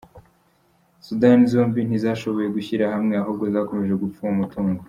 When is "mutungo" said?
4.41-4.79